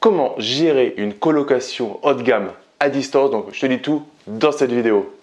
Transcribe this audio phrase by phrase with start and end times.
[0.00, 3.30] comment gérer une colocation haut de gamme à distance.
[3.30, 5.14] Donc je te dis tout dans cette vidéo.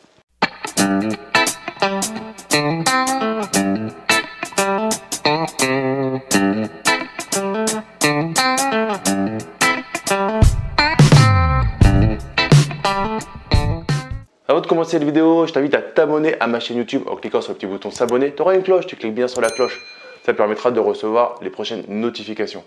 [14.50, 17.41] Avant de commencer cette vidéo, je t'invite à t'abonner à ma chaîne YouTube en cliquant
[17.41, 18.34] sur le petit bouton s'abonner.
[18.34, 19.82] Tu auras une cloche, tu cliques bien sur la cloche.
[20.23, 22.64] Ça te permettra de recevoir les prochaines notifications.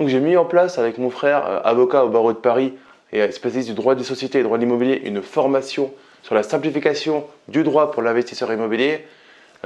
[0.00, 2.72] Donc j'ai mis en place avec mon frère, euh, avocat au barreau de Paris
[3.12, 5.92] et spécialiste du droit des sociétés et droit de l'immobilier, une formation
[6.22, 9.04] sur la simplification du droit pour l'investisseur immobilier.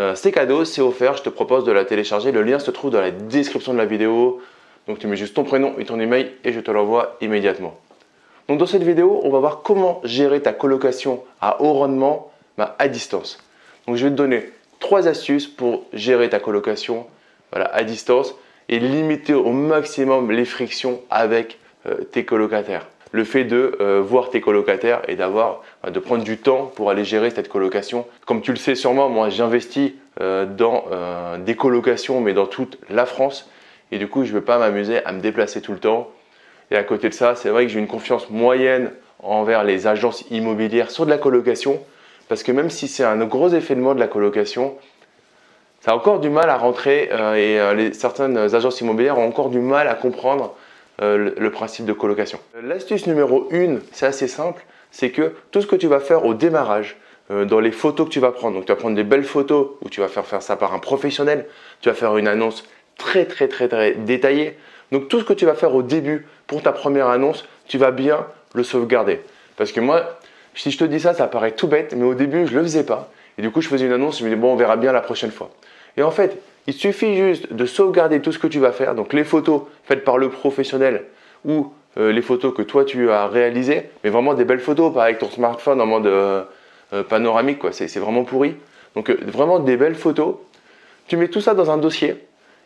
[0.00, 2.32] Euh, c'est cadeau, c'est offert, je te propose de la télécharger.
[2.32, 4.42] Le lien se trouve dans la description de la vidéo.
[4.88, 7.78] Donc tu mets juste ton prénom et ton email et je te l'envoie immédiatement.
[8.48, 12.74] Donc dans cette vidéo, on va voir comment gérer ta colocation à haut rendement bah,
[12.80, 13.38] à distance.
[13.87, 17.06] Donc je vais te donner trois astuces pour gérer ta colocation
[17.52, 18.34] à distance
[18.68, 22.87] et limiter au maximum les frictions avec euh, tes colocataires.
[23.12, 26.90] Le fait de euh, voir tes colocataires et d'avoir bah, de prendre du temps pour
[26.90, 28.07] aller gérer cette colocation.
[28.26, 30.85] Comme tu le sais sûrement, moi j'investis euh, dans
[31.38, 33.51] des colocations mais dans toute la France
[33.92, 36.10] et du coup je ne veux pas m'amuser à me déplacer tout le temps
[36.70, 38.90] et à côté de ça, c'est vrai que j'ai une confiance moyenne
[39.23, 41.80] envers les agences immobilières sur de la colocation,
[42.29, 44.74] parce que même si c'est un gros effet de mode de la colocation,
[45.85, 49.51] ça a encore du mal à rentrer euh, et euh, certaines agences immobilières ont encore
[49.51, 50.57] du mal à comprendre
[51.02, 52.38] euh, le, principe de colocation.
[52.63, 56.32] L'astuce numéro 1, c'est assez simple, c'est que tout ce que tu vas faire au
[56.32, 56.96] démarrage,
[57.30, 59.88] dans les photos que tu vas prendre, donc tu vas prendre des belles photos où
[59.88, 61.46] tu vas faire faire ça par un professionnel,
[61.80, 62.65] tu vas faire une annonce
[62.98, 64.59] très très très très détaillée,
[64.93, 67.93] donc tout ce que tu vas faire au début pour ta première annonce, tu vas
[67.93, 69.22] bien le sauvegarder.
[69.56, 70.19] Parce que moi,
[70.54, 72.65] si je te dis ça, ça paraît tout bête, mais au début, je ne le
[72.65, 73.10] faisais pas.
[73.38, 75.00] Et du coup, je faisais une annonce, je me dis, bon, on verra bien la
[75.00, 75.50] prochaine fois.
[75.97, 79.12] Et en fait, il suffit juste de sauvegarder tout ce que tu vas faire, donc
[79.12, 81.04] les photos faites par le professionnel
[81.44, 85.04] ou euh, les photos que toi tu as réalisées, mais vraiment des belles photos, pas
[85.04, 86.42] avec ton smartphone en mode euh,
[86.92, 87.72] euh, panoramique, quoi.
[87.72, 88.54] C'est vraiment pourri.
[88.97, 90.36] Donc vraiment des belles photos.
[91.06, 92.16] Tu mets tout ça dans un dossier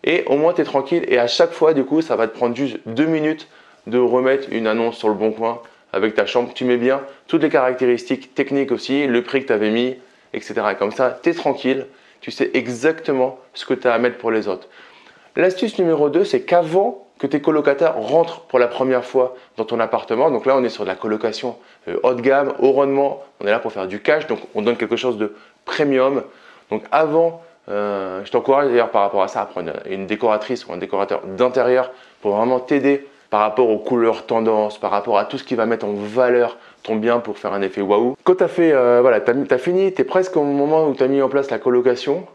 [0.05, 2.37] et au moins tu es tranquille et à chaque fois du coup ça va te
[2.37, 3.49] prendre juste deux minutes
[3.89, 5.61] de remettre une annonce sur le bon coin
[5.93, 6.53] avec ta chambre.
[6.55, 9.97] Tu mets bien toutes les caractéristiques techniques aussi, le prix que tu avais mis,
[10.33, 10.55] etc.
[10.79, 11.87] Comme ça, tu es tranquille,
[12.21, 14.69] tu sais exactement ce que tu as à mettre pour les autres.
[15.37, 19.81] L'astuce numéro 2, c'est qu'avant que tes colocataires rentrent pour la première fois dans ton
[19.81, 21.57] appartement, donc là on est sur de la colocation
[21.89, 24.63] euh, haut de gamme, haut rendement, on est là pour faire du cash, donc on
[24.63, 25.35] donne quelque chose de
[25.65, 26.23] premium.
[26.71, 30.73] Donc avant euh, je t'encourage d'ailleurs par rapport à ça à prendre une décoratrice ou
[30.73, 31.91] un décorateur d'intérieur
[32.23, 35.67] pour vraiment t'aider par rapport aux couleurs tendances, par rapport à tout ce qui va
[35.67, 38.17] mettre en valeur ton bien pour faire un effet waouh.
[38.25, 41.03] Quand tu as fait, euh, voilà, tu fini, tu es presque au moment où tu
[41.03, 42.27] as mis en place la colocation.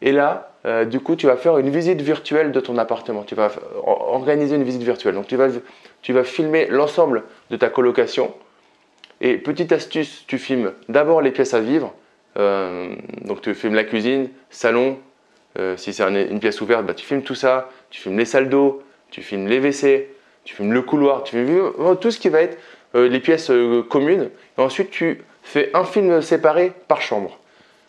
[0.00, 3.22] Et là, euh, du coup, tu vas faire une visite virtuelle de ton appartement.
[3.22, 3.50] Tu vas
[3.84, 5.14] organiser une visite virtuelle.
[5.14, 5.48] Donc, tu vas,
[6.02, 8.32] tu vas filmer l'ensemble de ta colocation.
[9.20, 11.94] Et petite astuce, tu filmes d'abord les pièces à vivre
[12.38, 12.94] euh,
[13.26, 14.96] donc tu filmes la cuisine, salon,
[15.76, 18.82] si c'est une pièce ouverte, bah, tu filmes tout ça, tu filmes les salles d'eau,
[19.10, 20.08] tu filmes les WC,
[20.44, 22.56] tu filmes le couloir, tu filmes tout ce qui va être
[22.94, 23.50] les pièces
[23.88, 24.30] communes.
[24.58, 27.38] Et ensuite, tu fais un film séparé par chambre.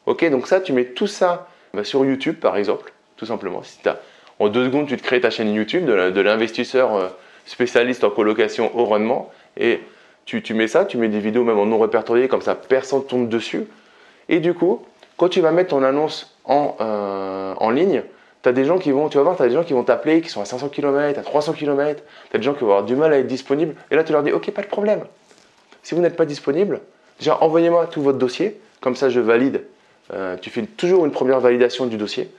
[0.06, 3.64] Ok, donc ça, tu mets tout ça bah, sur YouTube, par exemple, tout simplement.
[3.64, 3.80] Si
[4.40, 7.14] en deux secondes, tu te crées ta chaîne YouTube de l'investisseur
[7.46, 9.82] spécialiste en colocation au rendement et
[10.26, 13.28] tu, mets ça, tu mets des vidéos même en non répertoriées, comme ça personne tombe
[13.28, 13.66] dessus.
[14.30, 14.86] Et du coup,
[15.18, 18.04] quand tu vas mettre ton annonce en, euh, en ligne,
[18.44, 19.84] tu as des gens qui vont, tu vas voir, tu as des gens qui vont
[19.84, 22.72] t'appeler, qui sont à 500 km, à 300 km, tu as des gens qui vont
[22.72, 25.06] avoir du mal à être disponibles, et là tu leur dis, ok, pas de problème.
[25.82, 26.82] Si vous n'êtes pas disponible,
[27.20, 29.64] déjà envoyez-moi tout votre dossier, comme ça je valide.
[30.14, 32.30] Euh, tu fais toujours une première validation du dossier,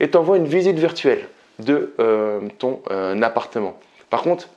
[0.00, 1.28] et tu envoies une visite virtuelle
[1.60, 2.82] de euh, ton
[3.22, 3.78] appartement.
[4.10, 4.48] Par contre,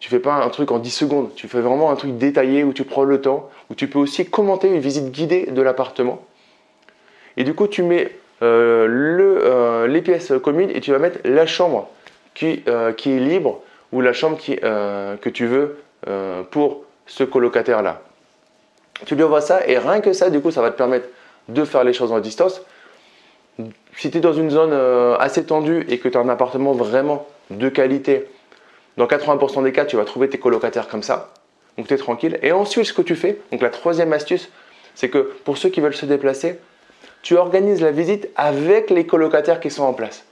[0.00, 2.72] tu fais pas un truc en 10 secondes, tu fais vraiment un truc détaillé où
[2.72, 6.20] tu prends le temps, où tu peux aussi commenter une visite guidée de l'appartement.
[7.36, 8.10] Et du coup, tu mets
[8.42, 8.88] euh,
[9.44, 11.88] euh, les pièces communes et tu vas mettre la chambre
[12.34, 15.78] qui, euh, qui est libre ou la chambre qui, que tu veux
[16.50, 18.00] pour ce colocataire-là.
[19.04, 21.08] Tu lui envoies ça et rien que ça, du coup, ça va te permettre
[21.48, 22.62] de faire les choses en distance.
[23.96, 24.72] Si tu es dans une zone
[25.20, 28.26] assez tendue et que tu as un appartement vraiment de qualité,
[28.96, 31.34] dans 80% des cas, tu vas trouver tes colocataires comme ça.
[31.76, 32.38] Donc tu es tranquille.
[32.42, 34.48] Et ensuite, ce que tu fais, donc la troisième astuce,
[34.94, 36.58] c'est que pour ceux qui veulent se déplacer,
[37.22, 40.24] tu organises la visite avec les colocataires qui sont en place.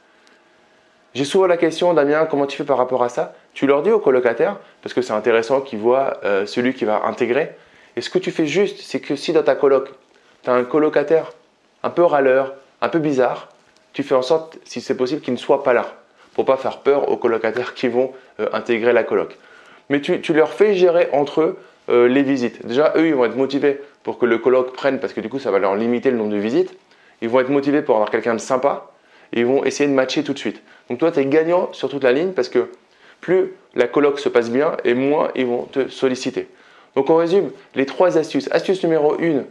[1.14, 3.34] J'ai souvent la question, Damien, comment tu fais par rapport à ça?
[3.52, 7.04] Tu leur dis aux colocataires, parce que c'est intéressant qu'ils voient euh, celui qui va
[7.06, 7.50] intégrer.
[7.96, 9.90] Et ce que tu fais juste, c'est que si dans ta coloc,
[10.42, 11.32] tu as un colocataire
[11.82, 13.48] un peu râleur, un peu bizarre,
[13.92, 15.86] tu fais en sorte, si c'est possible, qu'il ne soit pas là
[16.34, 19.36] pour pas faire peur aux colocataires qui vont euh, intégrer la coloc.
[19.88, 21.58] mais tu, leur fais gérer entre eux
[21.88, 22.64] euh, les visites.
[22.64, 25.38] Déjà, eux, ils vont être motivés pour que le colloque prenne, parce que du coup,
[25.38, 26.74] ça va leur limiter le nombre de visites.
[27.22, 28.90] Ils vont être motivés pour avoir quelqu'un de sympa,
[29.32, 30.62] et ils vont essayer de matcher tout de suite.
[30.88, 32.70] Donc toi, tu es gagnant sur toute la ligne, parce que
[33.20, 36.48] plus la colloque se passe bien, et moins ils vont te solliciter.
[36.94, 38.48] Donc on résume les trois astuces.
[38.50, 39.44] Astuce numéro 1,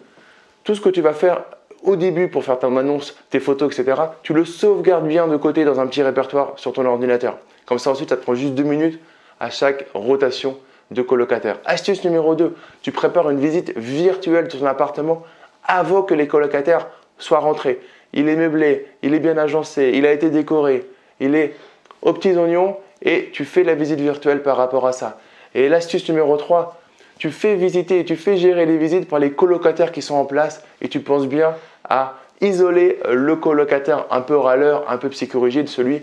[0.64, 1.44] tout ce que tu vas faire
[1.84, 5.64] au début pour faire ton annonce, tes photos, etc., tu le sauvegardes bien de côté
[5.64, 7.38] dans un petit répertoire sur ton ordinateur.
[7.66, 9.00] Comme ça ensuite, ça te prend juste deux minutes
[9.40, 10.58] à chaque rotation
[10.92, 11.60] de colocataire.
[11.66, 15.24] Astuce numéro 2, tu prépares une visite virtuelle de ton appartement
[15.64, 16.88] avant que les colocataires
[17.18, 17.80] soient rentrés.
[18.14, 20.88] Il est meublé, il est bien agencé, il a été décoré,
[21.20, 21.56] il est
[22.02, 25.20] aux petits oignons et tu fais la visite virtuelle par rapport à ça.
[25.54, 26.80] Et l'astuce numéro 3,
[27.18, 30.64] tu fais visiter, tu fais gérer les visites par les colocataires qui sont en place
[30.82, 31.56] et tu penses bien
[31.88, 36.02] à isoler le colocataire un peu râleur, un peu psychorigide, celui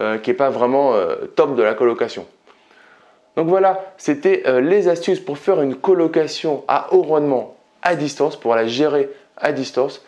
[0.00, 2.26] euh, qui n'est pas vraiment euh, top de la colocation.
[3.36, 8.54] Donc voilà, c'était les astuces pour faire une colocation à haut rendement à distance, pour
[8.54, 10.04] la gérer à distance.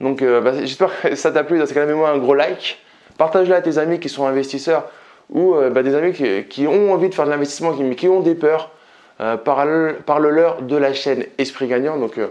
[0.00, 1.58] Donc bah, j'espère que ça t'a plu.
[1.58, 2.78] Dans ce cas-là, mets-moi un gros like.
[3.18, 4.88] Partage-la à tes amis qui sont investisseurs
[5.28, 6.14] ou bah, des amis
[6.48, 8.70] qui, ont envie de faire de l'investissement, mais qui ont des peurs.
[9.20, 11.98] Euh, parle-leur de la chaîne Esprit Gagnant.
[11.98, 12.28] Donc, euh,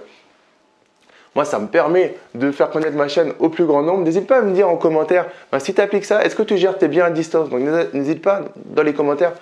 [1.35, 4.03] moi, ça me permet de faire connaître ma chaîne au plus grand nombre.
[4.03, 6.57] N'hésite pas à me dire en commentaire ben, si tu appliques ça, est-ce que tu
[6.57, 7.49] gères tes biens à distance?
[7.49, 7.61] Donc,
[7.93, 9.33] n'hésite pas dans les commentaires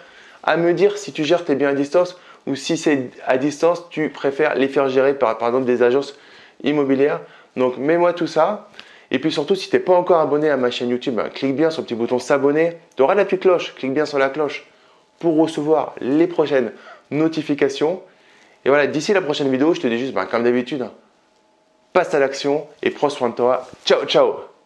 [0.44, 3.90] à me dire si tu gères tes biens à distance ou si c'est à distance,
[3.90, 6.18] tu préfères les faire gérer par, par exemple des agences
[6.64, 7.22] immobilières.
[7.56, 8.70] Donc, mets-moi tout ça.
[9.12, 11.56] Et puis surtout, si tu n'es pas encore abonné à ma chaîne YouTube, ben, clique
[11.56, 12.78] bien sur le petit bouton s'abonner.
[12.96, 13.74] Tu auras la petite cloche.
[13.76, 14.66] Clique bien sur la cloche
[15.20, 16.72] pour recevoir les prochaines
[17.12, 18.02] notifications.
[18.66, 20.88] Et voilà, d'ici la prochaine vidéo, je te dis juste, ben, comme d'habitude,
[21.94, 23.68] passe à l'action et prends soin de toi.
[23.86, 24.57] Ciao, ciao